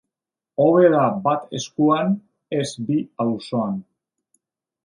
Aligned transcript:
Hobe 0.63 0.87
da 0.93 1.03
bat 1.27 1.53
eskuan, 1.59 2.17
ez 2.61 2.67
bi 2.89 2.99
auzoan. 3.27 3.81